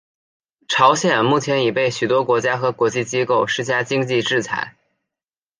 [0.67, 4.75] 朝鲜目前已被许多国家和国际机构施加经济制裁。